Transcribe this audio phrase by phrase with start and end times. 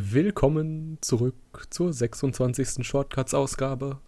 [0.00, 1.34] Willkommen zurück
[1.70, 2.86] zur 26.
[2.86, 3.98] Shortcuts-Ausgabe.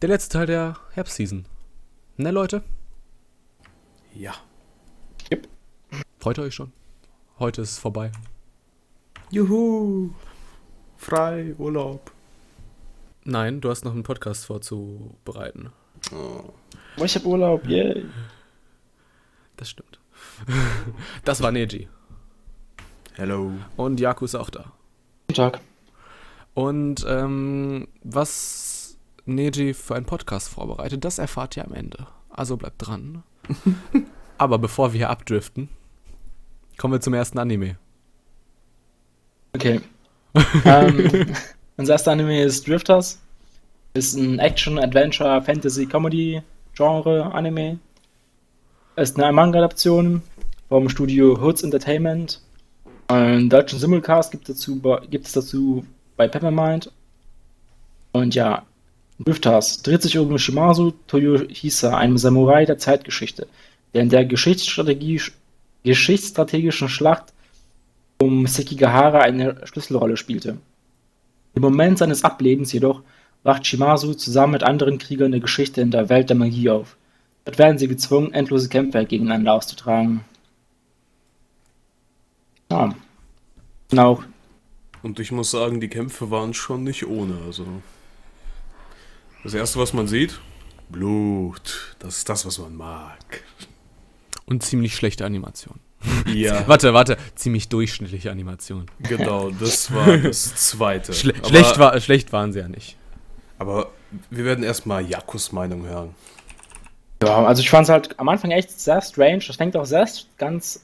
[0.00, 1.44] Der letzte Teil der Herbstseason.
[2.16, 2.62] Ne, Leute?
[4.14, 4.34] Ja.
[6.18, 6.72] Freut ihr euch schon?
[7.38, 8.10] Heute ist es vorbei.
[9.30, 10.12] Juhu.
[10.96, 12.10] Frei, Urlaub.
[13.24, 15.72] Nein, du hast noch einen Podcast vorzubereiten.
[16.10, 16.54] Oh.
[16.96, 18.06] Oh, ich hab Urlaub, yay.
[19.58, 20.00] Das stimmt.
[21.24, 21.86] Das war Neji.
[23.16, 23.52] Hello.
[23.76, 24.72] Und Jaku ist auch da.
[25.28, 25.60] Guten Tag.
[26.54, 32.08] Und ähm, was Neji für einen Podcast vorbereitet, das erfahrt ihr am Ende.
[32.28, 33.22] Also bleibt dran.
[34.38, 35.68] Aber bevor wir hier abdriften,
[36.76, 37.76] kommen wir zum ersten Anime.
[39.54, 39.80] Okay.
[40.64, 41.36] ähm,
[41.76, 43.20] unser erster Anime ist Drifters.
[43.94, 46.42] Ist ein Action, Adventure, Fantasy, Comedy
[46.74, 47.78] Genre Anime.
[48.96, 50.20] Ist eine Manga-Adaption
[50.68, 52.43] vom Studio Hoods Entertainment.
[53.08, 55.84] Einen deutschen Simulcast gibt, dazu, bei- gibt es dazu
[56.16, 56.90] bei Peppermind.
[58.12, 58.64] Und ja,
[59.18, 63.46] Drifters dreht sich um Shimazu Toyohisa, einem Samurai der Zeitgeschichte,
[63.92, 67.32] der in der geschichtsstrategischen Schlacht
[68.20, 70.58] um Sekigahara eine Schlüsselrolle spielte.
[71.54, 73.02] Im Moment seines Ablebens jedoch
[73.44, 76.96] wacht Shimazu zusammen mit anderen Kriegern der Geschichte in der Welt der Magie auf.
[77.44, 80.24] Dort werden sie gezwungen, endlose Kämpfe gegeneinander auszutragen.
[82.74, 82.94] Ja.
[83.90, 84.22] Genau.
[85.02, 87.38] Und ich muss sagen, die Kämpfe waren schon nicht ohne.
[87.46, 87.66] Also.
[89.44, 90.40] Das erste, was man sieht,
[90.88, 91.94] Blut.
[92.00, 93.42] Das ist das, was man mag.
[94.46, 95.78] Und ziemlich schlechte Animation.
[96.26, 98.86] Ja, Warte, warte, ziemlich durchschnittliche Animation.
[98.98, 101.12] genau, das war das zweite.
[101.12, 102.96] Schle aber, schlecht, war, schlecht waren sie ja nicht.
[103.58, 103.92] Aber
[104.30, 106.14] wir werden erstmal Jakus Meinung hören.
[107.22, 109.44] Ja, also ich fand es halt am Anfang echt sehr strange.
[109.46, 110.83] Das fängt auch sehr ganz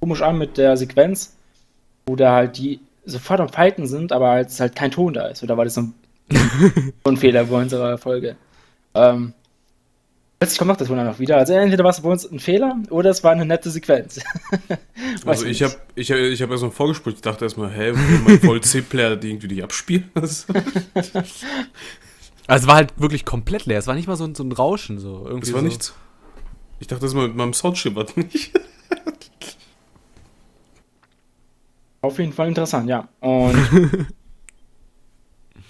[0.00, 1.36] komisch an mit der Sequenz,
[2.06, 5.42] wo da halt die sofort am Fighten sind, aber als halt kein Ton da ist.
[5.42, 5.94] Oder war das so ein,
[7.04, 8.36] so ein Fehler bei unserer Folge?
[8.94, 9.34] Ähm,
[10.38, 11.36] plötzlich kommt noch das Wunder noch wieder.
[11.36, 14.20] Also entweder war es bei uns ein Fehler oder es war eine nette Sequenz.
[15.26, 18.20] Also ich habe ich hab, ich hab erst mal vorgespult, ich dachte erstmal, hä, will
[18.24, 20.10] mein Voll-C-Player die irgendwie nicht abspielen?
[20.14, 20.52] Also
[22.46, 23.78] es war halt wirklich komplett leer.
[23.78, 24.98] Es war nicht mal so ein, so ein Rauschen.
[24.98, 25.24] So.
[25.26, 25.66] Irgendwie Das war so.
[25.66, 25.94] nichts.
[26.78, 28.52] Ich dachte, das mal mit meinem Sound schimmert nicht.
[32.02, 33.08] Auf jeden Fall interessant, ja.
[33.20, 33.54] Und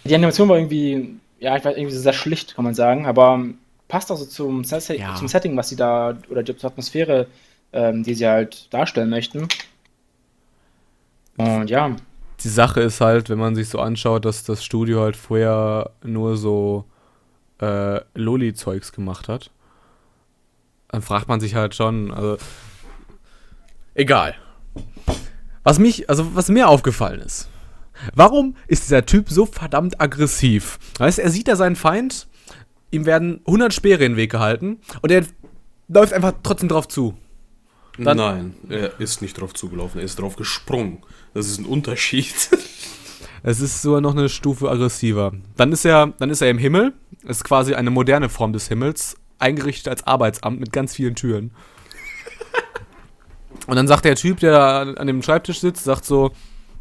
[0.04, 3.44] die Animation war irgendwie, ja, ich weiß, irgendwie sehr schlicht, kann man sagen, aber
[3.88, 5.14] passt auch so zum, Set Ja.
[5.16, 7.26] zum Setting, was sie da, oder die Atmosphäre,
[7.72, 9.48] ähm, die sie halt darstellen möchten.
[11.36, 11.96] Und ja,
[12.42, 16.36] Die Sache ist halt, wenn man sich so anschaut, dass das Studio halt vorher nur
[16.36, 16.84] so
[17.60, 19.50] äh, Loli-Zeugs gemacht hat,
[20.88, 22.36] dann fragt man sich halt schon, also
[23.94, 24.34] egal.
[25.62, 27.48] Was mich, also was mir aufgefallen ist,
[28.14, 30.78] warum ist dieser Typ so verdammt aggressiv?
[30.98, 32.28] Weißt, er sieht da seinen Feind,
[32.90, 35.24] ihm werden 100 Speere in den Weg gehalten und er
[35.88, 37.14] läuft einfach trotzdem drauf zu.
[37.98, 41.02] Dann- Nein, er ist nicht drauf zugelaufen, er ist drauf gesprungen.
[41.34, 42.34] Das ist ein Unterschied.
[43.42, 45.32] Es ist sogar noch eine Stufe aggressiver.
[45.56, 46.92] Dann ist er, dann ist er im Himmel.
[47.24, 51.50] Es ist quasi eine moderne Form des Himmels, eingerichtet als Arbeitsamt mit ganz vielen Türen.
[53.66, 56.32] Und dann sagt der Typ, der da an dem Schreibtisch sitzt, sagt so,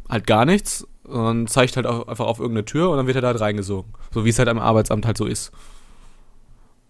[0.08, 3.22] halt gar nichts und zeigt halt auch einfach auf irgendeine Tür und dann wird er
[3.22, 3.92] da halt reingesogen.
[4.12, 5.52] So wie es halt am Arbeitsamt halt so ist.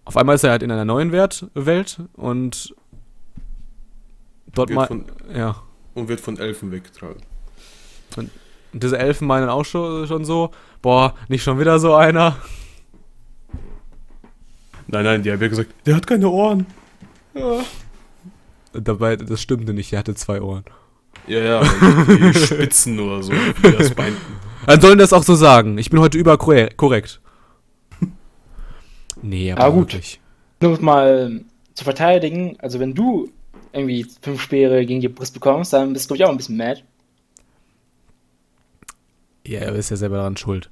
[0.05, 2.75] Auf einmal ist er halt in einer neuen Wert Welt und
[4.55, 5.05] dort Wird mal, von-
[5.35, 5.56] ja.
[5.94, 7.23] Und wird von Elfen weggetragen.
[8.17, 8.31] Und
[8.73, 10.50] diese Elfen meinen auch schon, schon so,
[10.82, 12.37] boah, nicht schon wieder so einer.
[14.87, 16.67] Nein, nein, die haben ja gesagt, der hat keine Ohren.
[17.35, 17.64] Ja, Und
[18.72, 20.64] Dabei, das stimmte nicht, er hatte zwei Ohren.
[21.26, 23.32] ja, ja die Spitzen oder so,
[23.62, 24.20] das meinten.
[24.67, 25.78] Dann sollen das auch so sagen.
[25.78, 27.20] Ich bin heute überkorrekt.
[29.22, 29.93] Nee, aber Ah, gut.
[29.93, 30.20] wirklich.
[30.62, 31.40] nur um mal
[31.75, 33.31] zu verteidigen, also wenn du
[33.72, 36.56] irgendwie fünf Speere gegen die Brust bekommst, dann bist du, glaube ich, auch ein bisschen
[36.56, 36.82] mad.
[39.46, 40.70] Ja, er ist ja selber daran schuld.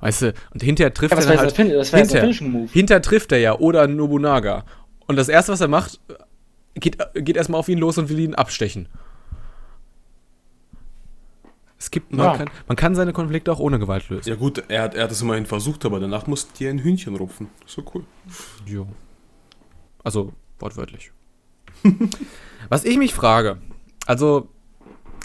[0.00, 2.68] Weißt du, und hinterher trifft Ja, er halt, das Finishing Move.
[2.72, 4.64] hinterher trifft er ja oder Nobunaga.
[5.06, 6.00] Und das erste, was er macht,
[6.74, 8.88] geht, geht erstmal auf ihn los und will ihn abstechen.
[11.78, 12.36] Es gibt, man, Ja.
[12.36, 14.28] kann, man kann seine Konflikte auch ohne Gewalt lösen.
[14.28, 17.16] Ja gut, er hat, er hat es immerhin versucht, aber danach musste die ein Hühnchen
[17.16, 17.48] rupfen.
[17.66, 18.04] So cool.
[18.66, 18.86] Jo.
[20.04, 21.10] Also wortwörtlich.
[22.68, 23.58] Was ich mich frage,
[24.06, 24.48] also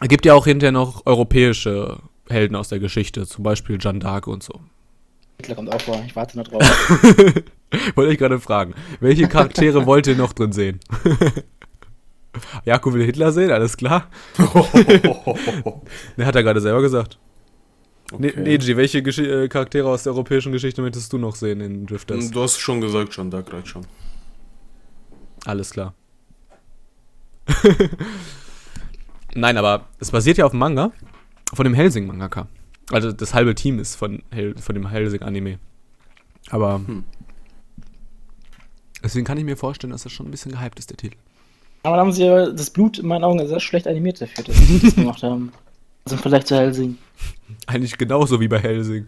[0.01, 4.27] es gibt ja auch hinterher noch europäische Helden aus der Geschichte, zum Beispiel Jeanne d'Arc
[4.27, 4.59] und so.
[5.39, 6.63] Hitler kommt auch vor, ich warte noch drauf.
[7.95, 10.79] Wollte ich gerade fragen, welche Charaktere wollt ihr noch drin sehen?
[12.65, 14.09] Jakob will Hitler sehen, alles klar.
[16.17, 17.19] Ne, hat er gerade selber gesagt.
[18.17, 18.39] Ne, Okay.
[18.39, 22.31] Neji, welche Gesch äh, Charaktere aus der europäischen Geschichte möchtest du noch sehen in Drifters?
[22.31, 23.85] Du hast schon gesagt, schon, da reicht schon.
[25.45, 25.93] Alles klar.
[29.35, 30.91] Nein, aber es basiert ja auf dem Manga
[31.53, 32.47] von dem Helsing-Mangaka.
[32.91, 35.59] Also das halbe Team ist von, Hel von dem Helsing-Anime.
[36.49, 37.03] Aber Hm.
[39.03, 41.17] deswegen kann ich mir vorstellen, dass das schon ein bisschen gehypt ist, der Titel.
[41.83, 44.57] Aber da haben sie ja das Blut in meinen Augen sehr schlecht animiert dafür, dass
[44.57, 45.51] sie das gemacht haben.
[46.05, 46.97] Also vielleicht zu Helsing.
[47.65, 49.07] Eigentlich genauso wie bei Helsing.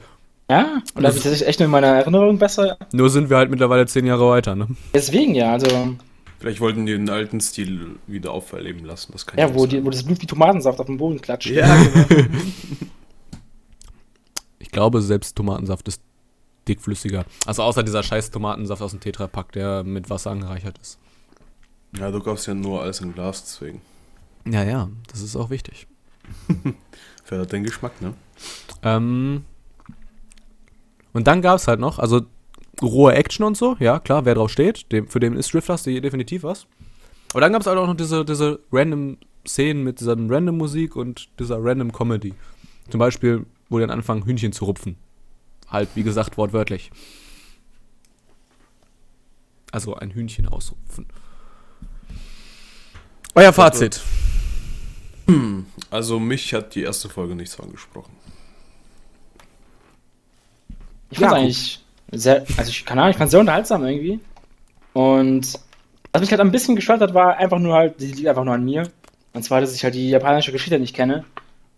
[0.50, 2.78] Ja, und da habe ich echt nur in meiner Erinnerung besser.
[2.92, 4.68] Nur sind wir halt mittlerweile zehn Jahre weiter, ne?
[4.94, 5.96] Deswegen ja, also,
[6.40, 9.14] Vielleicht wollten die den alten Stil wieder auferleben lassen.
[9.14, 9.70] Das kann ja, wo, sein.
[9.70, 11.52] die, wo das Blut wie Tomatensaft auf dem Boden klatscht.
[11.52, 12.06] Ja, genau.
[14.70, 16.00] Ich glaube, selbst Tomatensaft ist
[16.68, 17.26] dickflüssiger.
[17.48, 21.00] Also außer dieser scheiß Tomatensaft aus dem Tetrapack, der mit Wasser angereichert ist.
[21.98, 23.82] ja, du kaufst ja nur alles in Glas, deswegen.
[24.46, 25.88] Ja, ja, das ist auch wichtig.
[27.24, 28.14] Fördert den Geschmack, ne?
[28.84, 29.44] Ähm,
[31.14, 32.22] und dann gab es halt noch, also
[32.80, 36.00] rohe Action und so, ja, klar, wer drauf steht, dem, für den ist Drifters die
[36.00, 36.68] definitiv was.
[37.32, 39.18] Aber dann gab es halt auch noch diese, diese random
[39.48, 42.36] Szenen mit dieser random Musik und dieser random Comedy.
[42.92, 44.98] Zum Beispiel, wo die dann anfangen, Hühnchen zu rupfen.
[45.68, 46.92] Halt, wie gesagt, wortwörtlich.
[49.72, 51.06] Also ein Hühnchen ausrupfen.
[53.36, 54.02] Euer Fazit.
[55.92, 58.12] Also mich hat die erste Folge nichts angesprochen.
[61.12, 64.20] Ich fand Ja, eigentlich sehr, also ich keine Ahnung, ich fand sehr unterhaltsam irgendwie.
[64.94, 65.60] Und
[66.12, 68.56] was mich halt ein bisschen gestört hat, war einfach nur halt, die liegt einfach nur
[68.56, 68.90] an mir.
[69.34, 71.26] Und zwar, dass ich halt die japanische Geschichte nicht kenne.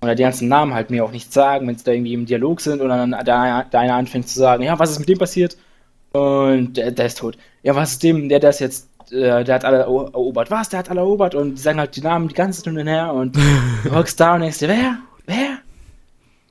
[0.04, 2.60] Oder die ganzen Namen halt mir auch nichts sagen, wenn sie da irgendwie im Dialog
[2.62, 5.58] sind und dann der, der eine anfängt zu sagen, ja, was ist mit dem passiert?
[6.12, 7.38] Und der, der ist tot.
[7.64, 10.50] Ja, was ist dem, der, ist jetzt, äh, der hat alle ero- erobert.
[10.50, 10.70] Was?
[10.70, 11.36] Der hat alle erobert?
[11.36, 13.36] Und die sagen halt die Namen die ganze und her und
[13.84, 14.98] du hockst da und denkst dir, wer?
[15.28, 15.58] Wer?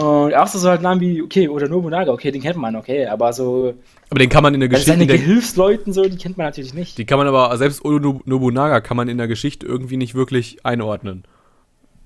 [0.07, 3.33] Und auch so halt Namen wie, okay, oder Nobunaga, okay, den kennt man, okay, aber
[3.35, 3.75] so,
[4.09, 4.93] Aber den kann man in der Geschichte.
[4.93, 6.97] seine Gehilfsleuten so, die kennt man natürlich nicht.
[6.97, 10.65] Die kann man aber, selbst Oda Nobunaga kann man in der Geschichte irgendwie nicht wirklich
[10.65, 11.25] einordnen.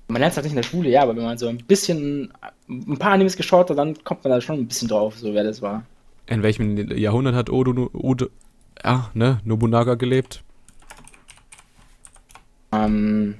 [0.07, 2.31] Man lernt es halt nicht in der Schule, ja, aber wenn man so ein bisschen,
[2.69, 5.43] ein paar Animes geschaut hat, dann kommt man da schon ein bisschen drauf, so wer
[5.43, 5.83] das war.
[6.27, 8.27] In welchem Jahrhundert hat Odo, Odo
[8.83, 10.43] ja, ne, Nobunaga gelebt?
[12.71, 13.35] Ähm,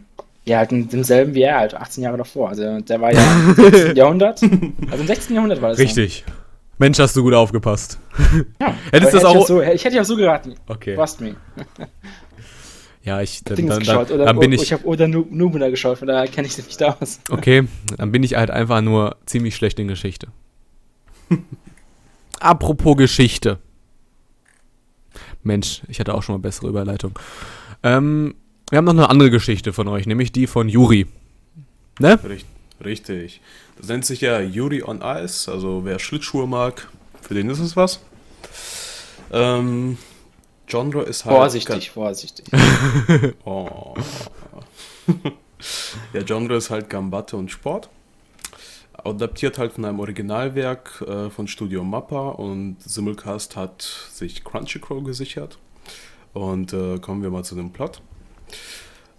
[0.45, 2.49] ja, halt in demselben wie er, halt 18 Jahre davor.
[2.49, 3.95] Also der war ja im 16.
[3.95, 4.41] Jahrhundert.
[4.43, 5.35] Also im 16.
[5.35, 5.79] Jahrhundert war das.
[5.79, 6.23] Richtig.
[6.77, 7.99] Mensch, hast du gut aufgepast.
[8.59, 8.73] Ja.
[8.91, 10.55] Hättest das auch- Ich so, ich hätte ja so geraten.
[10.67, 10.95] Okay.
[10.95, 11.35] Trust me.
[13.05, 14.09] Ja, ich, dann, Dings dann, geschaut.
[14.09, 16.75] Oder, dann bin ich ich, habe Oda Nu- Nobunaga geschaut, von daher kenne ich mich
[16.75, 17.19] da aus.
[17.29, 17.67] okay,
[17.97, 20.27] dann bin ich halt einfach nur ziemlich schlecht in Geschichte.
[22.39, 23.59] Apropos Geschichte.
[25.43, 27.17] Mensch, ich hatte auch schon mal bessere Überleitung.
[27.83, 28.33] Ähm,
[28.71, 31.05] wir haben noch eine andere Geschichte von euch, nämlich die von Juri.
[31.99, 32.19] Ne?
[32.27, 32.47] Richt,
[32.83, 33.41] richtig.
[33.77, 36.89] Das nennt sich ja Yuri on Ice, also wer Schlittschuhe mag,
[37.21, 38.01] für den ist es was.
[39.31, 39.99] Ähm,
[40.67, 41.35] Genre ist halt.
[41.35, 42.45] Vorsichtig, vorsichtig.
[43.45, 43.93] Oh.
[46.13, 47.89] Der Genre ist halt Gambatte und Sport.
[48.93, 53.81] Adaptiert halt von einem Originalwerk äh, von Studio Mappa und Simulcast hat
[54.11, 55.57] sich Crunchyroll gesichert.
[56.33, 58.01] Und äh, kommen wir mal zu dem Plot.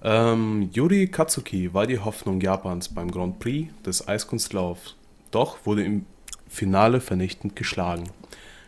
[0.02, 4.94] Ähm, Yuri Katsuki war die Hoffnung Japans beim Grand Prix des Eiskunstlaufs,
[5.30, 6.04] doch wurde im
[6.48, 8.04] Finale vernichtend geschlagen.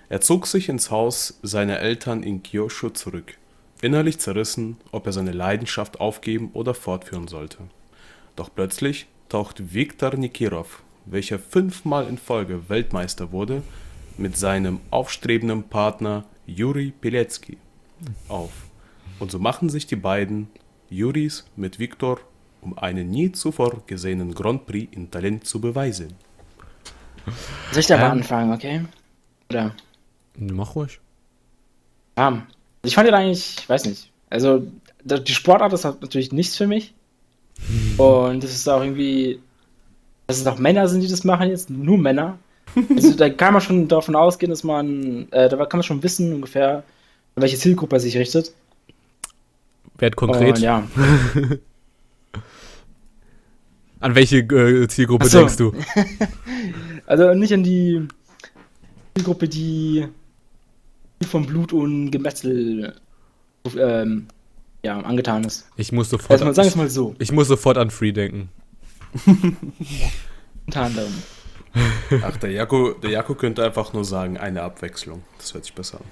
[0.08, 3.36] Er zog sich ins Haus seiner Eltern in Kyushu zurück,
[3.82, 7.58] innerlich zerrissen, ob er seine Leidenschaft aufgeben oder fortführen sollte.
[8.34, 13.62] Doch plötzlich taucht Viktor Nikirov, welcher fünfmal in Folge Weltmeister wurde,
[14.16, 17.58] mit seinem aufstrebenden Partner Juri Pilecki
[18.28, 18.52] auf.
[19.18, 20.48] Und so machen sich die beiden
[20.88, 22.20] Juris mit Viktor,
[22.62, 26.14] um einen nie zuvor gesehenen Grand Prix in Talent zu beweisen.
[27.72, 28.12] Soll ich da mal Ähm.
[28.12, 28.84] anfangen, okay?
[29.50, 29.74] Oder?
[30.38, 31.00] Mach ruhig.
[32.16, 32.46] Ja.
[32.84, 34.10] Ich fand den eigentlich, ich weiß nicht.
[34.30, 34.66] Also,
[35.04, 36.94] die Sportart ist halt natürlich nichts für mich.
[37.98, 39.40] Und das ist auch irgendwie,
[40.26, 42.38] dass es auch Männer sind, die das machen jetzt, nur Männer.
[42.94, 46.32] Also, da kann man schon davon ausgehen, dass man, äh, da kann man schon wissen
[46.34, 46.84] ungefähr,
[47.34, 48.52] an welche Zielgruppe er sich richtet.
[49.96, 50.56] Werd konkret.
[50.56, 50.86] Und ja,
[54.00, 55.38] An welche äh, Zielgruppe so.
[55.38, 55.72] denkst du?
[57.06, 58.06] also nicht an die
[59.14, 60.06] Zielgruppe, die
[61.26, 62.94] vom Blut und Gemetzel
[63.76, 64.28] ähm,
[64.82, 65.68] ja, angetan ist.
[65.76, 68.50] Ich muss sofort, Also, sagen es mal so, ich muss sofort an Free denken.
[70.66, 71.12] unter anderem.
[72.22, 75.22] Ach, der Jako, der Jako könnte einfach nur sagen, eine Abwechslung.
[75.38, 76.06] Das hört sich besser an.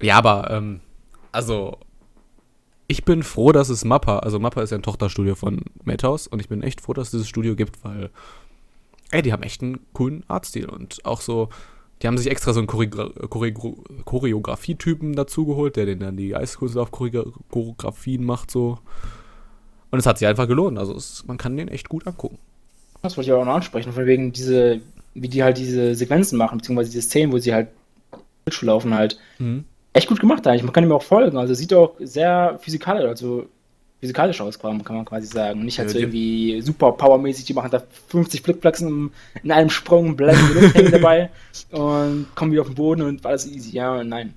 [0.00, 0.80] Ja, aber, ähm,
[1.32, 1.78] also,
[2.86, 6.40] ich bin froh, dass es Mappa, also Mappa ist ja ein Tochterstudio von Madhouse und
[6.40, 8.10] ich bin echt froh, dass es dieses Studio gibt, weil,
[9.10, 11.48] ey, die haben echt einen coolen Artstil und auch so,
[12.02, 13.14] die haben sich extra so einen Choreo
[14.04, 18.78] Choreografie-Typen dazugeholt, der den dann die Eiskunstlauf-Choreografien macht, so.
[19.90, 22.38] Und es hat sich einfach gelohnt, also es, man kann den echt gut angucken.
[23.02, 24.80] Das wollte ich auch noch ansprechen, von wegen diese,
[25.14, 27.68] wie die halt diese Sequenzen machen, beziehungsweise diese Szenen, wo sie halt
[28.62, 29.18] laufen halt.
[29.38, 29.64] Mhm
[29.96, 30.62] echt gut gemacht eigentlich.
[30.62, 31.38] Man kann ihm auch folgen.
[31.38, 33.46] Also sieht auch sehr physikalisch, also
[34.06, 35.64] physikalisch aus, kann man quasi sagen.
[35.64, 39.10] Nicht halt ja, so irgendwie super powermäßig, die machen da 50 Flickflaxen
[39.42, 41.30] in einem Sprung, bleiben die Luft dabei
[41.72, 43.72] und kommen wieder auf den Boden und alles easy.
[43.72, 44.34] Ja, nein.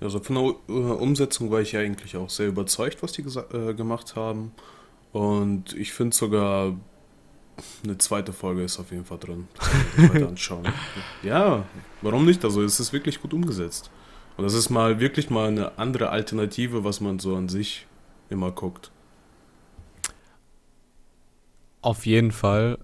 [0.00, 3.74] Also von der äh, Umsetzung war ich ja eigentlich auch sehr überzeugt, was die äh,
[3.74, 4.52] gemacht haben.
[5.12, 6.76] Und ich finde sogar,
[7.82, 9.48] eine zweite Folge ist auf jeden Fall drin.
[9.96, 10.68] Weiter anschauen.
[11.24, 11.64] ja,
[12.02, 12.44] warum nicht?
[12.44, 13.90] Also es ist wirklich gut umgesetzt.
[14.36, 17.86] Und das ist mal wirklich mal eine andere Alternative, was man so an sich
[18.30, 18.90] immer guckt.
[21.80, 22.78] Auf jeden Fall,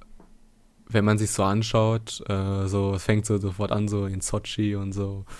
[0.88, 4.76] wenn man sich so anschaut, äh, so es fängt so sofort an, so in Sochi
[4.76, 5.24] und so.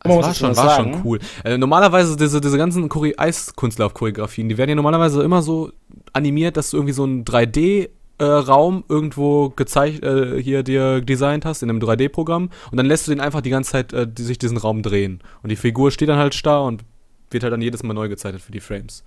[0.00, 1.18] Das war, schon, war schon cool.
[1.44, 5.72] Äh, normalerweise diese, diese ganzen Eiskunstlauf-Choreografien, die werden ja normalerweise immer so
[6.12, 11.44] animiert, dass du irgendwie so ein 3D äh, Raum irgendwo gezeichnet, äh, hier dir designt
[11.44, 14.22] hast in einem 3D-Programm und dann lässt du den einfach die ganze Zeit äh, die,
[14.22, 15.20] sich diesen Raum drehen.
[15.42, 16.84] Und die Figur steht dann halt starr und
[17.30, 19.04] wird halt dann jedes Mal neu gezeichnet für die Frames.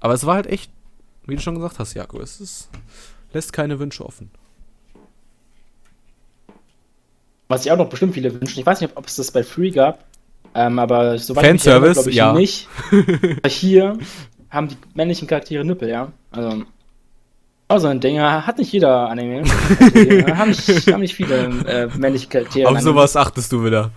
[0.00, 0.70] Aber es war halt echt,
[1.26, 2.70] wie du schon gesagt hast, Jakob, es ist,
[3.32, 4.30] lässt keine Wünsche offen.
[7.48, 9.70] Was ich auch noch bestimmt viele wünschen, ich weiß nicht, ob es das bei Free
[9.70, 10.04] gab,
[10.54, 12.92] ähm, aber soweit Fanservice, ich glaube ich ja.
[12.92, 13.46] nicht.
[13.46, 13.98] Hier
[14.50, 16.12] haben die männlichen Charaktere Nippel, ja.
[16.30, 16.64] Also
[17.72, 19.44] Oh, so ein Ding hat nicht jeder Anime.
[20.36, 22.68] haben, nicht, haben nicht viele äh, männliche Charaktere.
[22.68, 23.90] Auf sowas achtest du wieder.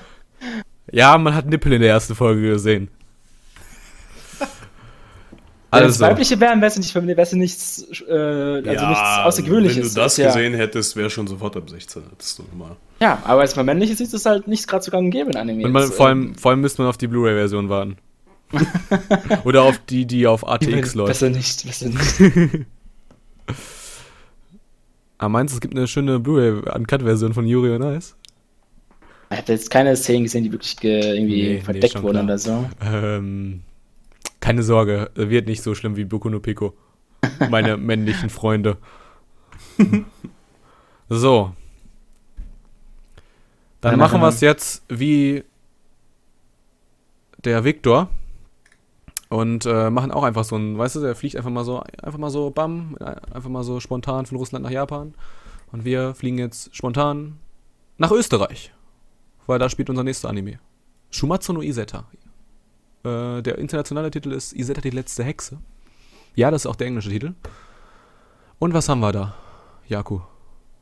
[0.90, 2.88] ja, man hat Nippel in der ersten Folge gesehen.
[5.70, 5.86] Also.
[5.86, 9.76] Es weibliche wären, wäre es nicht, wär's nichts, äh, also ja, nichts Außergewöhnliches.
[9.76, 10.58] Wenn du das ist, gesehen ja.
[10.58, 12.02] hättest, wäre schon sofort ab 16.
[12.10, 12.76] Hättest du mal.
[12.98, 15.30] Ja, aber als man männlich ist, ist es halt nicht gerade so gang und gäbe
[15.30, 15.68] in Anime.
[15.68, 17.98] Man, vor, allem, vor allem müsste man auf die Blu-ray-Version warten.
[19.44, 21.10] Oder auf die, die auf ATX läuft.
[21.10, 22.66] Besser nicht, besser nicht.
[25.18, 28.14] Ah, meinst du, es gibt eine schöne Blu-ray-Uncut-Version von Yuri on Ice?
[29.30, 32.68] Ich habe jetzt keine Szenen gesehen, die wirklich irgendwie nee, verdeckt nee, wurden oder so.
[32.82, 33.60] Ähm,
[34.40, 36.74] keine Sorge, wird nicht so schlimm wie Boku no Pico.
[37.50, 38.78] Meine männlichen Freunde.
[41.08, 41.54] so.
[43.80, 45.44] Dann, Dann machen wir es jetzt wie
[47.44, 48.08] der Viktor
[49.30, 52.18] und äh, machen auch einfach so ein, weißt du, der fliegt einfach mal so, einfach
[52.18, 52.96] mal so, bam,
[53.32, 55.14] einfach mal so spontan von Russland nach Japan.
[55.72, 57.38] Und wir fliegen jetzt spontan
[57.96, 58.72] nach Österreich,
[59.46, 60.58] weil da spielt unser nächster Anime.
[61.10, 62.06] Shumatsu no Iseta.
[63.04, 65.58] Äh, der internationale Titel ist Iseta die letzte Hexe.
[66.34, 67.34] Ja, das ist auch der englische Titel.
[68.58, 69.34] Und was haben wir da,
[69.86, 70.20] Jaku?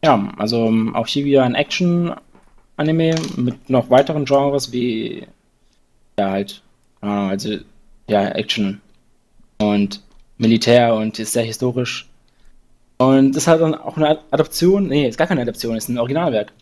[0.02, 5.26] Ja, also auch hier wieder ein Action-Anime mit noch weiteren Genres wie,
[6.18, 6.62] ja halt,
[7.02, 7.58] also
[8.08, 8.80] ja, Action
[9.58, 10.02] und
[10.38, 12.08] Militär und ist sehr historisch.
[12.98, 16.52] Und das hat dann auch eine Adaption, nee, ist gar keine Adaption, ist ein Originalwerk.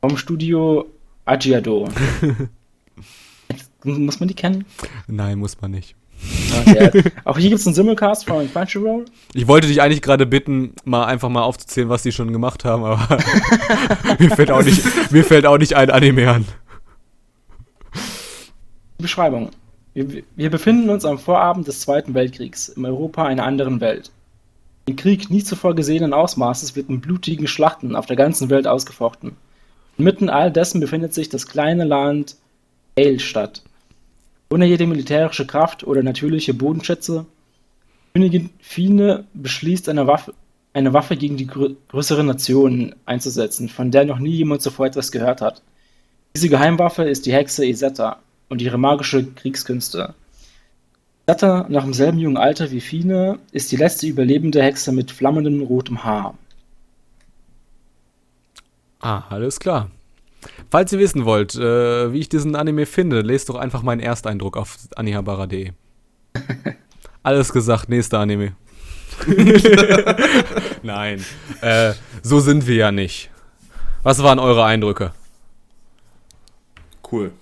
[0.00, 0.86] Vom Studio
[1.24, 1.88] Agiado.
[3.84, 4.64] muss man die kennen?
[5.08, 5.96] Nein, muss man nicht.
[6.60, 7.02] Okay.
[7.24, 9.04] auch hier gibt es einen Simulcast von Crunchyroll.
[9.34, 12.84] Ich wollte dich eigentlich gerade bitten, mal einfach mal aufzuzählen, was die schon gemacht haben,
[12.84, 13.18] aber
[14.18, 16.44] mir, fällt auch nicht, mir fällt auch nicht ein Anime an.
[18.98, 19.50] Beschreibung.
[19.94, 24.10] Wir, wir befinden uns am Vorabend des Zweiten Weltkriegs, im Europa einer anderen Welt.
[24.88, 29.36] Ein Krieg nie zuvor gesehenen Ausmaßes wird in blutigen Schlachten auf der ganzen Welt ausgefochten.
[29.96, 32.36] Inmitten all dessen befindet sich das kleine Land
[32.98, 33.62] Eilstadt.
[34.50, 37.24] Ohne jede militärische Kraft oder natürliche Bodenschätze.
[38.14, 40.34] Königin Fine beschließt, eine Waffe,
[40.72, 45.12] eine Waffe gegen die grö größeren Nationen einzusetzen, von der noch nie jemand zuvor etwas
[45.12, 45.62] gehört hat.
[46.36, 50.14] Diese Geheimwaffe ist die Hexe Isetta, und ihre magische Kriegskünste.
[51.26, 56.04] Satta, nach demselben jungen Alter wie Fine, ist die letzte überlebende Hexe mit flammendem rotem
[56.04, 56.36] Haar.
[59.00, 59.90] Ah, alles klar.
[60.70, 64.56] Falls ihr wissen wollt, äh, wie ich diesen Anime finde, lest doch einfach meinen Ersteindruck
[64.56, 65.72] auf anihabara.de.
[67.22, 68.52] alles gesagt, nächster Anime.
[70.82, 71.24] Nein,
[71.60, 73.30] äh, so sind wir ja nicht.
[74.02, 75.12] Was waren eure Eindrücke?
[77.10, 77.32] Cool.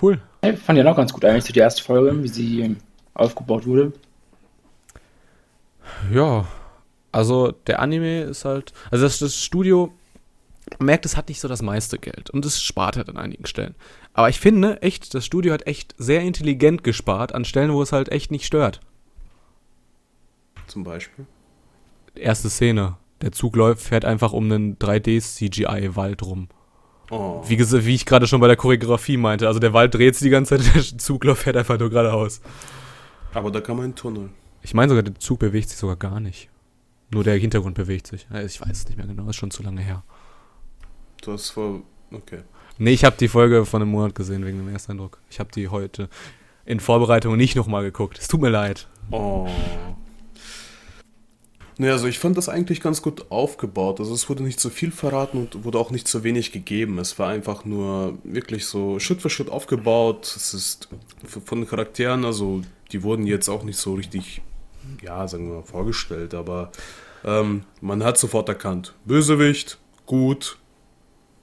[0.00, 0.20] Cool.
[0.42, 2.76] Ich fand ja noch ganz gut eigentlich, die erste Folge, wie sie
[3.14, 3.92] aufgebaut wurde.
[6.12, 6.46] Ja,
[7.12, 9.92] also der Anime ist halt, also das, das Studio
[10.78, 13.46] man merkt, es hat nicht so das meiste Geld und es spart halt an einigen
[13.46, 13.74] Stellen.
[14.12, 17.92] Aber ich finde echt, das Studio hat echt sehr intelligent gespart an Stellen, wo es
[17.92, 18.80] halt echt nicht stört.
[20.66, 21.26] Zum Beispiel.
[22.14, 22.96] Erste Szene.
[23.22, 26.48] Der Zug läuft, fährt einfach um einen 3D-CGI-Wald rum.
[27.10, 27.42] Oh.
[27.46, 29.48] Wie, wie ich gerade schon bei der Choreografie meinte.
[29.48, 32.40] Also der Wald dreht sich die ganze Zeit, der Zug läuft, fährt einfach nur geradeaus.
[33.34, 34.30] Aber da kann man einen Tunnel.
[34.62, 36.48] Ich meine sogar, der Zug bewegt sich sogar gar nicht.
[37.12, 38.26] Nur der Hintergrund bewegt sich.
[38.46, 40.04] Ich weiß es nicht mehr genau, ist schon zu lange her.
[41.22, 41.82] Du hast vor.
[42.12, 42.42] Okay.
[42.78, 45.18] Nee, ich habe die Folge von einem Monat gesehen wegen dem Ersteindruck.
[45.28, 46.08] Ich habe die heute
[46.64, 48.18] in Vorbereitung nicht nochmal geguckt.
[48.18, 48.88] Es tut mir leid.
[49.10, 49.48] Oh.
[51.80, 54.00] Naja, also ich fand das eigentlich ganz gut aufgebaut.
[54.00, 56.98] Also es wurde nicht so viel verraten und wurde auch nicht so wenig gegeben.
[56.98, 60.30] Es war einfach nur wirklich so Schritt für Schritt aufgebaut.
[60.36, 60.90] Es ist
[61.26, 62.60] von den Charakteren, also
[62.92, 64.42] die wurden jetzt auch nicht so richtig,
[65.02, 66.70] ja, sagen wir mal, vorgestellt, aber
[67.24, 68.92] ähm, man hat sofort erkannt.
[69.06, 70.58] Bösewicht, gut,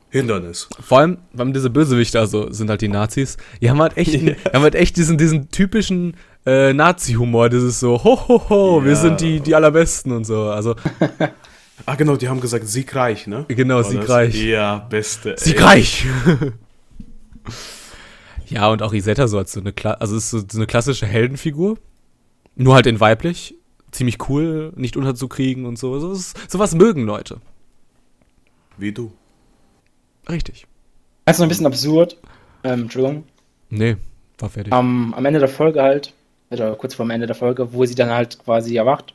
[0.10, 0.70] Hindernis.
[0.80, 4.36] Vor allem, weil diese Bösewichte, also sind halt die Nazis, die haben halt echt, die
[4.54, 8.96] haben halt echt diesen, diesen typischen äh, Nazi-Humor, dieses so, ho, ho, ho, wir Ja.
[8.96, 10.44] sind die, die Allerbesten und so.
[10.44, 10.76] Also,
[11.86, 13.46] Ah, genau, die haben gesagt siegreich, ne?
[13.50, 13.92] genau, War das?
[13.92, 14.44] siegreich.
[14.44, 15.36] Ja, beste.
[15.38, 16.08] Siegreich!
[18.48, 21.06] ja, und auch Isetta so als so eine, Kla also ist so, so eine klassische
[21.06, 21.78] Heldenfigur.
[22.56, 23.56] Nur halt in weiblich.
[23.92, 26.00] Ziemlich cool, nicht unterzukriegen und so.
[26.00, 26.14] so
[26.48, 27.38] sowas mögen Leute.
[28.78, 29.12] Wie du.
[30.30, 30.68] Richtig.
[31.26, 32.18] Also ein bisschen absurd.
[32.64, 33.24] Ähm, Entschuldigung.
[33.70, 33.98] Nee,
[34.40, 34.74] war fertig.
[34.74, 36.14] Am, am Ende der Folge halt,
[36.50, 39.14] oder kurz vor dem Ende der Folge, wo sie dann halt quasi erwacht.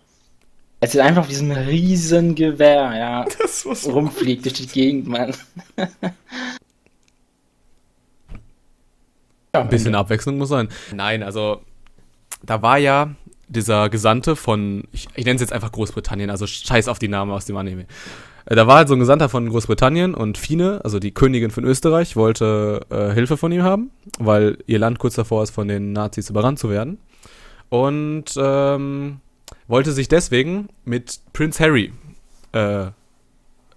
[0.80, 4.66] Es ist einfach wie so ein riesen Gewehr, ja, Das war so rumfliegt durch die
[4.66, 5.32] Gegend, Mann.
[5.78, 5.88] ja,
[9.60, 10.68] Ein bisschen Abwechslung muss sein.
[10.94, 11.62] Nein, also
[12.42, 13.14] da war ja
[13.48, 17.30] dieser Gesandte von, ich, ich nenne es jetzt einfach Großbritannien, also scheiß auf die Namen
[17.30, 17.86] aus dem Anime.
[18.46, 21.64] Äh, Da war halt so ein Gesandter von Großbritannien und Fine, also die Königin von
[21.64, 25.92] Österreich, wollte äh, Hilfe von ihm haben, weil ihr Land kurz davor ist, von den
[25.92, 26.98] Nazis überrannt zu werden.
[27.68, 29.20] Und ähm,
[29.66, 31.92] wollte sich deswegen mit Prince Harry,
[32.52, 32.86] äh,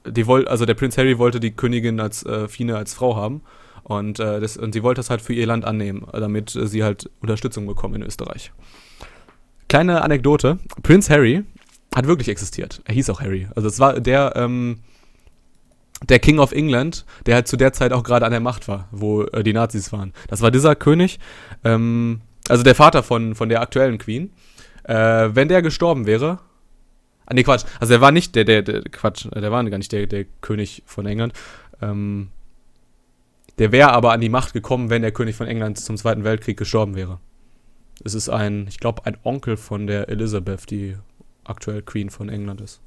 [0.06, 3.41] die woll, also der Prinz Harry wollte die Königin als äh, Fine als Frau haben.
[3.84, 7.10] Und, äh, das, und sie wollte das halt für ihr Land annehmen, damit sie halt
[7.21, 8.51] Unterstützung bekommen in Österreich.
[9.69, 11.43] Kleine Anekdote: Prinz Harry
[11.95, 12.81] hat wirklich existiert.
[12.86, 13.47] Er hieß auch Harry.
[13.55, 14.79] Also, es war der, ähm,
[16.08, 18.88] der King of England, der halt zu der Zeit auch gerade an der Macht war,
[18.91, 20.13] wo äh, die Nazis waren.
[20.27, 21.19] Das war dieser König,
[21.63, 24.31] ähm, also der Vater von, von der aktuellen Queen.
[24.84, 26.39] Äh, wenn der gestorben wäre.
[27.25, 27.65] Ah, nee, Quatsch.
[27.79, 30.84] Also, er war nicht der, der, der Quatsch, der war gar nicht der, der König
[30.86, 31.34] von England.
[31.81, 32.29] Ähm,
[33.58, 36.58] der wäre aber an die Macht gekommen, wenn der König von England zum Zweiten Weltkrieg
[36.58, 37.19] gestorben wäre.
[38.03, 40.97] Es ist ein, ich glaube, ein Onkel von der Elizabeth, die
[41.45, 42.81] aktuell Queen von England ist.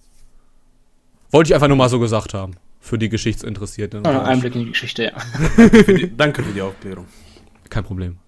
[1.30, 2.54] Wollte ich einfach nur mal so gesagt haben.
[2.80, 4.06] Für die Geschichtsinteressierten.
[4.06, 5.18] Ein Einblick in die Geschichte, ja.
[5.18, 7.06] Für die, danke für die Aufklärung.
[7.68, 8.18] Kein Problem.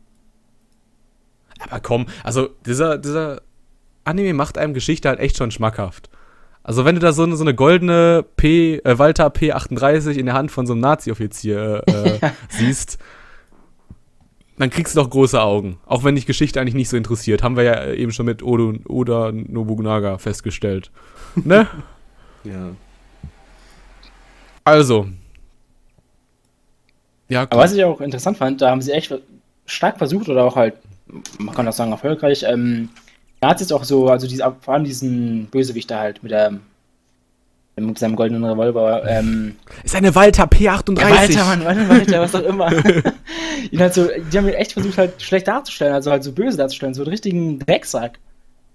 [1.69, 3.43] Aber komm, also dieser, dieser
[4.05, 6.11] Anime macht einem Geschichte halt echt schon schmackhaft.
[6.63, 10.35] Also wenn du da so eine, so eine goldene P, äh, Walter P38 in der
[10.35, 12.99] Hand von so einem Nazi-Offizier äh, siehst,
[14.61, 15.79] dann kriegst du doch große Augen.
[15.87, 17.43] Auch wenn dich Geschichte eigentlich nicht so interessiert.
[17.43, 20.91] Haben wir ja eben schon mit Odo, Oda Nobunaga festgestellt.
[21.37, 21.69] Ne?
[22.43, 22.73] Ja.
[24.65, 25.07] Also.
[27.29, 29.15] Ja, Aber was ich auch interessant fand, da haben sie echt
[29.65, 30.75] stark versucht oder auch halt,
[31.39, 32.89] man kann auch sagen, erfolgreich, ähm,
[33.41, 36.59] Nazis auch so, also diese, vor allem diesen Bösewicht da halt mit der
[37.77, 41.01] mit seinem goldenen Revolver, ähm, ist eine Walter P38.
[41.01, 42.73] Ja, Walter, Mann, Walter, Walter, was auch immer.
[43.71, 46.57] Ihn halt so, die haben ihn echt versucht, halt schlecht darzustellen, also halt so böse
[46.57, 48.19] darzustellen, so einen richtigen Drecksack.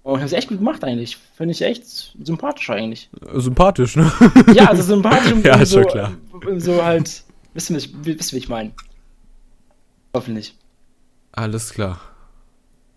[0.02, 1.18] Und haben sie echt gut gemacht eigentlich.
[1.36, 1.84] Finde ich echt
[2.22, 3.10] sympathisch eigentlich.
[3.34, 4.12] Sympathisch, ne?
[4.54, 6.12] Ja, also sympathisch und Ja, ist so, schon klar.
[6.58, 8.70] so halt, wisst ihr, wisst ihr, wie ich meine?
[10.14, 10.56] Hoffentlich.
[11.32, 12.00] Alles klar.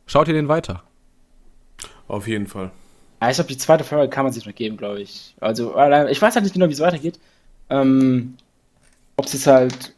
[0.06, 0.84] Schaut ihr den weiter?
[2.08, 2.70] Auf jeden Fall.
[3.22, 5.36] Ja, ich glaube, die zweite Folge kann man sich noch geben, glaube ich.
[5.42, 5.72] Also,
[6.08, 7.20] ich weiß halt nicht genau, wie es weitergeht.
[7.70, 8.36] Ähm,
[9.18, 9.94] ob es jetzt halt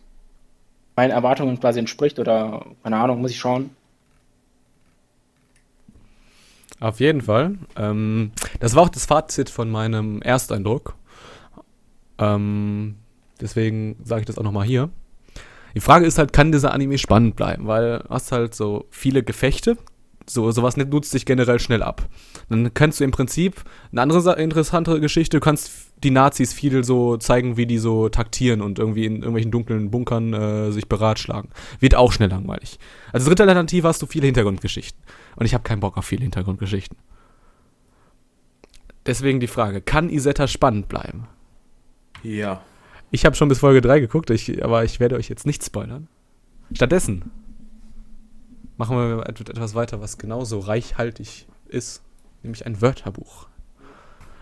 [0.95, 3.69] meinen Erwartungen quasi entspricht oder, keine Ahnung, muss ich schauen.
[6.79, 7.59] Auf jeden Fall.
[7.75, 10.95] Ähm, das war auch das Fazit von meinem Ersteindruck.
[12.17, 12.95] Ähm,
[13.39, 14.89] deswegen sage ich das auch nochmal hier.
[15.75, 17.67] Die Frage ist halt, kann dieser Anime spannend bleiben?
[17.67, 19.77] Weil du hast halt so viele Gefechte.
[20.27, 22.07] So, sowas nutzt sich generell schnell ab.
[22.49, 25.71] Dann kannst du im Prinzip eine andere Sa- interessante Geschichte, du kannst
[26.03, 30.33] die Nazis viel so zeigen, wie die so taktieren und irgendwie in irgendwelchen dunklen Bunkern
[30.33, 31.49] äh, sich beratschlagen.
[31.79, 32.79] Wird auch schnell langweilig.
[33.13, 35.01] Als dritte Alternative hast du viele Hintergrundgeschichten.
[35.35, 36.97] Und ich habe keinen Bock auf viele Hintergrundgeschichten.
[39.05, 41.27] Deswegen die Frage, kann Isetta spannend bleiben?
[42.23, 42.61] Ja.
[43.09, 46.07] Ich habe schon bis Folge 3 geguckt, ich, aber ich werde euch jetzt nicht spoilern.
[46.73, 47.31] Stattdessen
[48.81, 52.01] machen wir etwas weiter, was genauso reichhaltig ist,
[52.41, 53.45] nämlich ein Wörterbuch.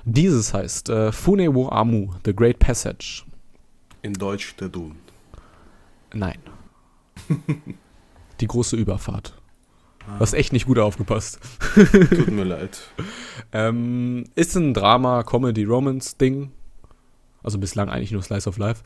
[0.05, 3.25] Dieses heißt äh, Fune wo Amu, The Great Passage.
[4.01, 4.95] In Deutsch der Dun.
[6.13, 6.39] Nein.
[8.39, 9.33] Die große Überfahrt.
[10.07, 11.39] Du hast echt nicht gut aufgepasst.
[11.75, 12.79] Tut mir leid.
[13.51, 16.51] Ähm, ist ein Drama, Comedy, Romance-Ding.
[17.43, 18.83] Also bislang eigentlich nur Slice of Life.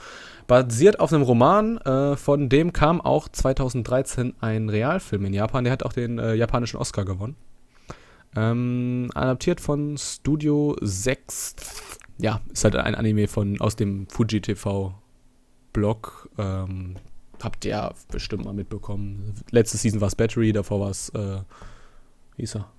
[0.48, 5.64] Basiert auf einem Roman, äh, von dem kam auch 2013 ein Realfilm in Japan.
[5.64, 7.36] Der hat auch den äh, japanischen Oscar gewonnen.
[8.36, 11.56] Ähm, adaptiert von Studio 6.
[12.20, 14.94] Ja, ist halt ein Anime von, aus dem Fuji TV
[15.72, 16.30] Blog.
[16.38, 16.96] Ähm,
[17.42, 19.36] habt ihr ja bestimmt mal mitbekommen.
[19.52, 21.42] Letzte Season war es Battery, davor war es, äh,
[22.36, 22.72] wie hieß er?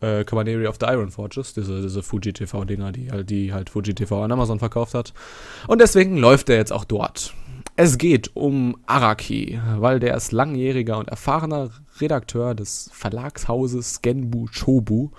[0.00, 3.94] Äh, Cabaneri of the Iron Forges, diese, diese Fuji TV-Dinger, die, halt, die halt Fuji
[3.94, 5.14] TV an Amazon verkauft hat.
[5.68, 7.34] Und deswegen läuft er jetzt auch dort.
[7.78, 15.10] Es geht um Araki, weil der ist langjähriger und erfahrener Redakteur des Verlagshauses Genbu Chobu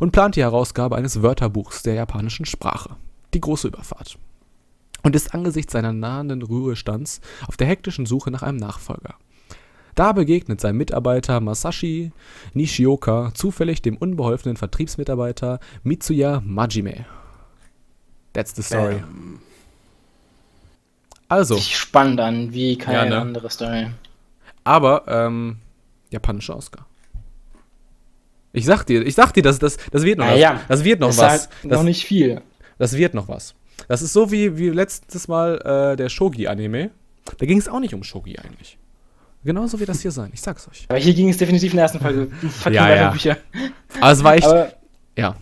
[0.00, 2.96] und plant die Herausgabe eines Wörterbuchs der japanischen Sprache.
[3.32, 4.18] Die große Überfahrt.
[5.02, 9.14] Und ist angesichts seiner nahenden Ruhestands auf der hektischen Suche nach einem Nachfolger.
[9.94, 12.10] Da begegnet sein Mitarbeiter Masashi
[12.52, 17.04] Nishioka zufällig dem unbeholfenen Vertriebsmitarbeiter Mitsuya Majime.
[18.32, 18.94] That's the story.
[18.96, 19.38] Ähm,
[21.28, 23.20] Also, Sich spannend an, wie keine Ja, ne?
[23.20, 23.86] andere Story.
[24.64, 25.56] aber ähm,
[26.10, 26.86] japanischer Oscar.
[28.52, 30.66] Ich sag dir, ich sag dir, das, das, das wird noch Naja, was.
[30.68, 31.30] Das wird noch ist was.
[31.30, 32.40] halt Das, noch nicht viel.
[32.78, 33.54] das wird noch was.
[33.88, 36.90] Das ist so wie, wie letztes Mal äh, der Shogi-Anime.
[37.38, 38.78] Da ging es auch nicht um Shogi eigentlich.
[39.44, 40.86] Genauso wird das hier sein, ich sag's euch.
[40.88, 42.28] Aber hier ging es definitiv in der ersten Folge
[42.64, 42.88] Ja, ja.
[42.88, 43.36] Wörterbücher.
[44.00, 44.46] Aber es war echt.
[44.46, 44.72] Aber
[45.16, 45.36] ja.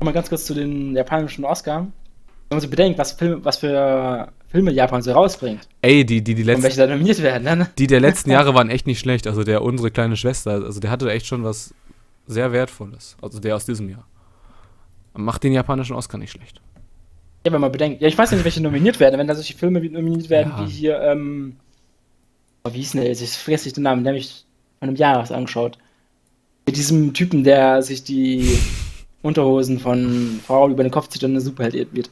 [0.00, 1.80] mal ganz kurz zu den japanischen Oscar.
[2.48, 6.34] Wenn man so bedenkt, was, Film, was für Filme Japan so rausbringt Ey, die, die,
[6.34, 6.62] die und letzten.
[6.64, 7.66] welche da nominiert werden, dann.
[7.78, 9.26] Die der letzten Jahre waren echt nicht schlecht.
[9.26, 11.74] Also der unsere kleine Schwester, also der hatte echt schon was
[12.26, 13.16] sehr Wertvolles.
[13.22, 14.06] Also der aus diesem Jahr.
[15.14, 16.60] Macht den japanischen Oscar nicht schlecht.
[17.44, 18.00] Ja, wenn man bedenkt.
[18.00, 19.18] Ja, ich weiß nicht, welche nominiert werden.
[19.18, 20.64] Wenn da solche Filme nominiert werden, Ja.
[20.66, 21.56] wie hier, ähm.
[22.64, 23.22] Oh, wie hieß denn der jetzt?
[23.22, 24.44] Ich vergesse nicht den Namen, der mich
[24.78, 25.78] vor einem Jahr was angeschaut.
[26.66, 28.56] Mit diesem Typen, der sich die
[29.22, 32.10] Unterhosen von Frauen über den Kopf zieht und eine Superheld wird.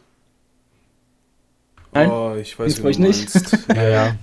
[1.93, 2.11] Nein?
[2.11, 2.99] Oh, ich weiß, nicht?
[2.99, 3.59] meinst.
[3.69, 4.17] Ja, ja.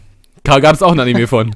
[0.59, 1.55] Gab es auch ein Anime von.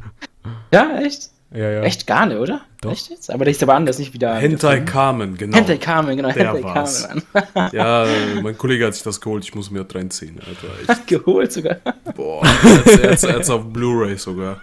[0.72, 1.30] Ja, echt?
[1.54, 1.82] Ja, ja.
[1.84, 2.62] Echt gar nicht, oder?
[2.82, 2.92] Doch.
[2.92, 3.30] Echt jetzt?
[3.30, 4.34] Aber der ist aber anders, nicht wieder.
[4.36, 5.56] Hentai Carmen, genau.
[5.56, 6.32] Hentai Carmen, genau.
[6.32, 7.08] Der Hentai war's.
[7.08, 7.72] Carmen.
[7.74, 8.08] Ja,
[8.42, 10.68] mein Kollege hat sich das geholt, ich muss mir das reinziehen, Alter.
[11.00, 11.78] Ich, Geholt sogar.
[12.16, 14.60] boah, er er hat's auf Blu-ray sogar.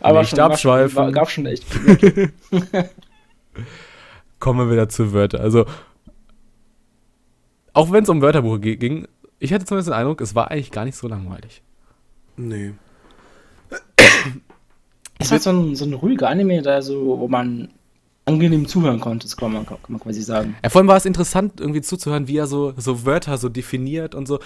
[0.00, 0.96] Aber Nicht schon, war abschweifen.
[0.96, 1.64] War, gab schon echt.
[4.40, 5.40] Kommen wir wieder zu Wörter.
[5.40, 5.64] Also,
[7.72, 9.06] auch wenn es um Wörterbuch ge- ging,
[9.38, 11.62] ich hatte zumindest den Eindruck, es war eigentlich gar nicht so langweilig.
[12.36, 12.72] Nee.
[15.24, 17.68] Es war so ein, so ein ruhiger Anime, da so, wo man
[18.26, 20.56] angenehm zuhören konnte, das kann man, kann man quasi sagen.
[20.62, 24.14] Ja, vor allem war es interessant, irgendwie zuzuhören, wie er so, so Wörter so definiert
[24.14, 24.38] und so.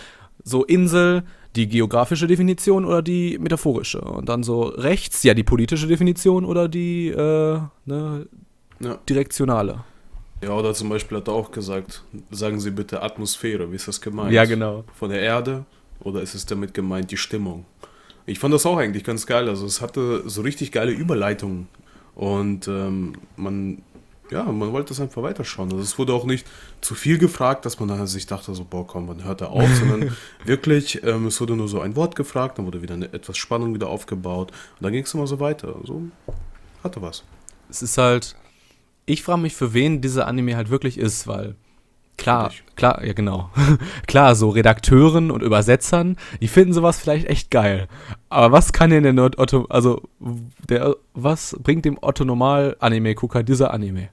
[0.45, 1.25] So Insel,
[1.57, 4.01] die geografische Definition oder die metaphorische.
[4.01, 8.27] Und dann so rechts, ja, die politische Definition oder die äh, ne,
[8.81, 8.99] Ja.
[9.09, 9.85] direktionale.
[10.43, 14.01] Ja, oder zum Beispiel hat er auch gesagt, sagen Sie bitte Atmosphäre, wie ist das
[14.01, 14.33] gemeint?
[14.33, 14.85] Ja, genau.
[14.95, 15.65] Von der Erde
[16.01, 17.65] oder ist es damit gemeint die Stimmung?
[18.29, 21.67] Ich fand das auch eigentlich ganz geil, also es hatte so richtig geile Überleitungen
[22.15, 23.81] und ähm, man,
[24.31, 25.71] ja, man wollte das einfach weiterschauen.
[25.73, 26.47] Also es wurde auch nicht
[26.83, 29.69] zu viel gefragt, dass man dann sich dachte so, boah, komm, wann hört er auf,
[29.79, 30.15] sondern
[30.45, 33.73] wirklich, ähm, es wurde nur so ein Wort gefragt, dann wurde wieder eine, etwas Spannung
[33.73, 35.77] wieder aufgebaut und dann ging es immer so weiter.
[35.85, 36.03] So
[36.85, 37.25] hatte was.
[37.71, 38.37] Es ist halt.
[39.07, 41.55] Ich frage mich, für wen dieser Anime halt wirklich ist, weil.
[42.19, 43.51] Klar, klar, ja genau.
[44.07, 47.87] klar, so Redakteuren und Übersetzern, die finden sowas vielleicht echt geil.
[48.29, 50.03] Aber was kann denn der Otto, also
[50.69, 54.11] der, was bringt dem Otto Normal Anime-Gucker dieser Anime?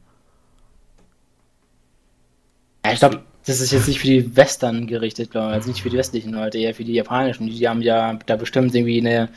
[2.85, 5.53] Ja, ich glaube, das ist jetzt nicht für die Western gerichtet, glaube ich.
[5.53, 7.47] Also nicht für die westlichen Leute, eher für die japanischen.
[7.47, 9.29] Die haben ja da bestimmt irgendwie eine,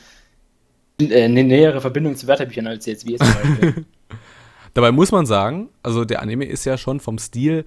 [1.01, 3.85] äh, eine nähere Verbindung zu Wörterbüchern als jetzt wir zum Beispiel.
[4.75, 7.65] Dabei muss man sagen, also der Anime ist ja schon vom Stil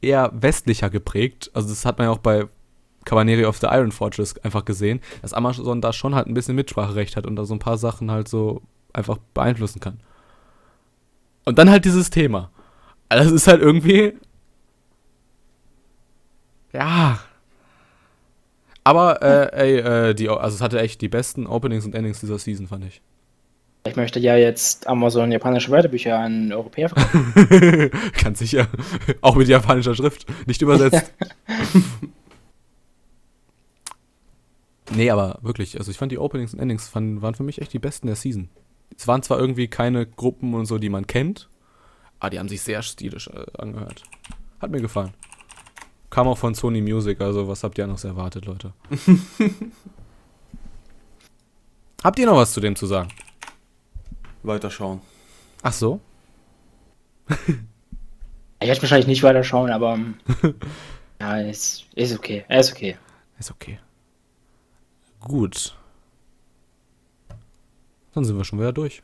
[0.00, 1.50] eher westlicher geprägt.
[1.54, 2.46] Also das hat man ja auch bei
[3.04, 7.16] Cabaneri of the Iron Fortress einfach gesehen, dass Amazon da schon halt ein bisschen Mitspracherecht
[7.16, 10.00] hat und da so ein paar Sachen halt so einfach beeinflussen kann.
[11.44, 12.50] Und dann halt dieses Thema.
[13.08, 14.14] Also das ist halt irgendwie.
[16.72, 17.20] Ja.
[18.84, 22.38] Aber, äh, ey, äh, die, also es hatte echt die besten Openings und Endings dieser
[22.38, 23.02] Season, fand ich.
[23.84, 27.90] Ich möchte ja jetzt Amazon japanische Wörterbücher an Europäer verkaufen.
[28.22, 28.68] Ganz sicher.
[29.22, 30.26] Auch mit japanischer Schrift.
[30.46, 31.12] Nicht übersetzt.
[34.92, 37.72] Nee, aber wirklich, also ich fand die Openings und Endings fand, waren für mich echt
[37.72, 38.48] die besten der Season.
[38.96, 41.48] Es waren zwar irgendwie keine Gruppen und so, die man kennt,
[42.18, 44.02] aber die haben sich sehr stilisch äh, angehört.
[44.58, 45.14] Hat mir gefallen.
[46.10, 48.72] Kam auch von Sony Music, also was habt ihr noch erwartet, Leute?
[52.02, 53.10] habt ihr noch was zu dem zu sagen?
[54.42, 55.00] Weiterschauen.
[55.62, 56.00] Ach so?
[58.60, 60.14] Ich werde wahrscheinlich nicht weiterschauen, aber ähm,
[61.20, 62.44] ja, ist, ist okay.
[62.48, 62.96] Er ist okay.
[63.38, 63.78] Ist okay.
[65.20, 65.76] Gut.
[68.14, 69.02] Dann sind wir schon wieder durch.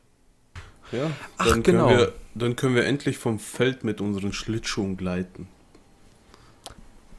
[0.91, 1.87] Ja, Ach, dann, genau.
[1.87, 5.47] können wir, dann können wir endlich vom Feld mit unseren Schlittschuhen gleiten.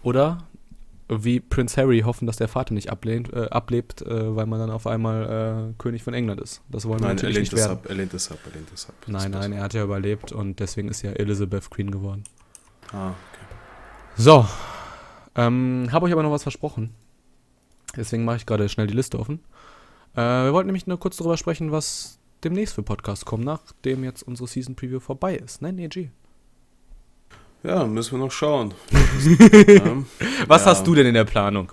[0.03, 0.47] Oder
[1.09, 4.71] wie Prince Harry hoffen, dass der Vater nicht ablehnt, äh, ablebt, äh, weil man dann
[4.71, 6.61] auf einmal äh, König von England ist.
[6.69, 7.73] Das wollen wir Nein, er natürlich nicht werden.
[7.73, 8.95] ab, er lehnt es ab, er lehnt es ab.
[9.01, 12.25] Das Nein, nein, er hat ja überlebt und deswegen ist ja Elizabeth Queen geworden.
[12.93, 13.17] Ah, okay.
[14.17, 14.47] So,
[15.35, 16.91] ähm, habe euch aber noch was versprochen.
[17.97, 19.41] Deswegen mache ich gerade schnell die Liste offen.
[20.15, 24.23] Äh, wir wollten nämlich nur kurz darüber sprechen, was demnächst für Podcasts kommen, nachdem jetzt
[24.23, 25.63] unsere Season Preview vorbei ist.
[25.63, 26.11] Ne, nee, G.
[27.65, 28.73] Ja, müssen wir noch schauen.
[29.69, 29.97] ja.
[30.47, 30.71] Was Ja.
[30.71, 31.73] hast du denn in der Planung?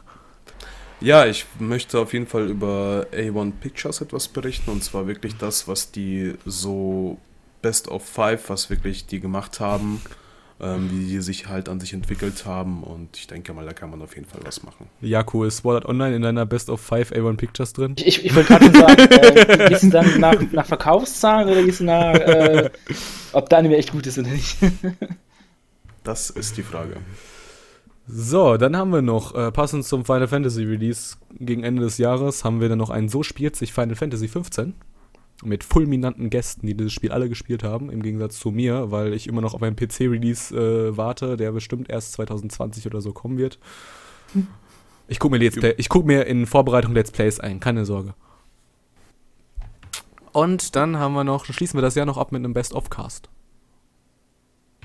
[1.02, 5.68] Ja, ich möchte auf jeden Fall über A1 Pictures etwas berichten und zwar wirklich das,
[5.68, 7.18] was die so
[7.62, 10.02] Best of Five, was wirklich die gemacht haben,
[10.62, 13.90] ähm, wie die sich halt an sich entwickelt haben und ich denke mal, da kann
[13.92, 14.88] man auf jeden Fall was machen.
[15.02, 17.94] Jaco, ist Sword Art Online in deiner Best of 5 A1 Pictures drin?
[17.98, 21.62] Ich, ich, ich wollte gerade schon sagen, äh, gehst du dann nach, nach Verkaufszahlen oder
[21.62, 22.70] gehst du nach, äh,
[23.34, 24.58] ob der Anime echt gut ist oder nicht?
[26.06, 26.98] Das ist die Frage.
[28.08, 32.44] So, dann haben wir noch, äh, passend zum Final Fantasy Release gegen Ende des Jahres,
[32.44, 34.76] haben wir dann noch ein So spielt sich Final Fantasy 15
[35.44, 39.28] mit fulminanten Gästen, die dieses Spiel alle gespielt haben, im Gegensatz zu mir, weil ich
[39.28, 43.60] immer noch auf einen PC-Release äh, warte, der bestimmt erst 2020 oder so kommen wird.
[45.08, 48.14] Ich gucke mir, Let's Play, ich guck mir in Vorbereitung Let's Plays ein, keine Sorge.
[50.32, 53.30] Und dann haben wir noch, schließen wir das Jahr noch ab mit einem Best-of-Cast.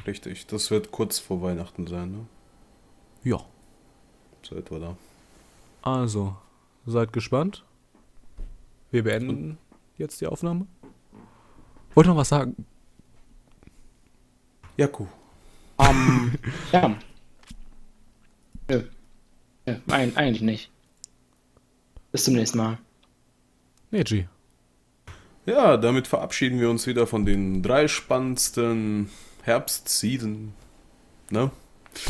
[0.06, 2.26] Richtig, das wird kurz vor Weihnachten sein, ne?
[3.22, 3.44] Ja.
[4.42, 4.96] So etwa da.
[5.82, 6.36] Also,
[6.86, 7.64] seid gespannt.
[8.90, 9.58] Wir beenden
[9.98, 10.66] jetzt die Aufnahme.
[11.94, 12.66] Wollt ihr noch was sagen?
[14.76, 15.06] Jaku.
[15.78, 16.34] Ähm,
[16.72, 16.96] ja.
[18.68, 18.82] Nö.
[19.66, 20.70] Nö, ein, eigentlich nicht.
[22.12, 22.78] Bis zum nächsten Mal.
[23.90, 24.26] Nee, G.
[25.46, 29.10] Ja, damit verabschieden wir uns wieder von den drei spannendsten
[29.42, 30.53] Herbst-Season,
[31.31, 31.50] ne?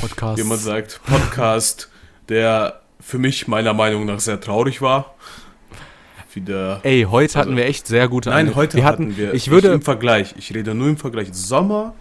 [0.01, 0.39] Podcast.
[0.39, 1.91] wie man sagt, Podcast,
[2.29, 5.15] der für mich meiner Meinung nach sehr traurig war.
[6.33, 6.81] Wieder.
[6.85, 9.35] Ey, heute hatten Also- wir echt sehr gute Nein, Ange- heute wir hatten wir.
[9.35, 9.69] Ich würde.
[9.73, 10.35] im Vergleich.
[10.39, 11.29] Ich rede nur im Vergleich.
[11.33, 11.95] Sommer.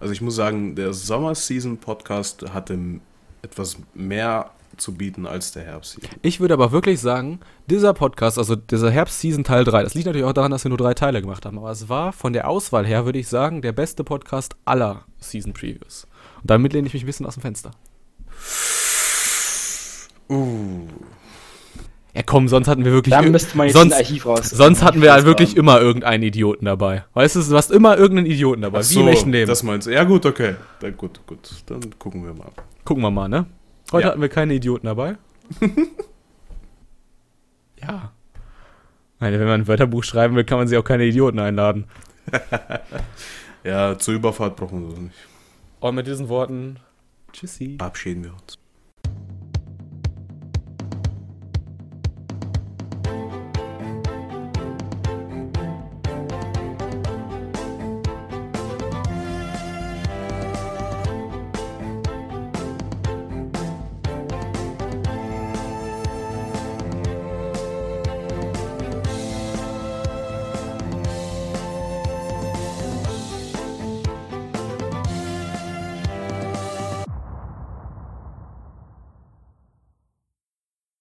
[0.00, 3.00] Also ich muss sagen, der Sommer-Season-Podcast hatte m-
[3.42, 6.10] etwas mehr zu bieten als der Herbst-Season.
[6.22, 10.26] Ich würde aber wirklich sagen, dieser Podcast, also dieser Herbst-Season Teil 3, das liegt natürlich
[10.26, 12.86] auch daran, dass wir nur drei Teile gemacht haben, aber es war von der Auswahl
[12.86, 16.06] her, würde ich sagen, der beste Podcast aller Season Previews.
[16.42, 17.70] Und damit lehne ich mich ein bisschen aus dem Fenster.
[20.28, 20.86] Uh.
[22.14, 23.12] Ja, komm, sonst hatten wir wirklich.
[23.14, 24.48] Da ir- müsste man jetzt sonst, ein Archiv raus.
[24.48, 27.04] sonst hatten wir halt wirklich immer irgendeinen Idioten dabei.
[27.12, 28.80] Weißt du, du hast immer irgendeinen Idioten dabei.
[28.82, 29.48] Ach wie im echten Leben.
[29.48, 29.92] das meinst du.
[29.92, 30.54] Ja gut, okay.
[30.80, 31.50] Dann gut, gut.
[31.66, 32.50] Dann gucken wir mal.
[32.84, 33.44] Gucken wir mal, ne?
[33.92, 34.10] Heute Ja.
[34.10, 35.16] hatten wir keine Idioten dabei.
[37.80, 38.12] ja.
[39.18, 41.86] Meine, wenn man ein Wörterbuch schreiben will, kann man sich auch keine Idioten einladen.
[43.64, 45.16] Ja, zur Überfahrt brauchen wir das nicht.
[45.80, 46.78] Und mit diesen Worten,
[47.32, 47.74] tschüssi.
[47.78, 48.58] Verabschieden wir uns.